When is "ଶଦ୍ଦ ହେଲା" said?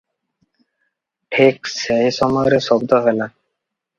2.71-3.31